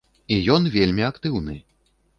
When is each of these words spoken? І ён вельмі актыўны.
І 0.37 0.39
ён 0.55 0.63
вельмі 0.77 1.07
актыўны. 1.11 1.55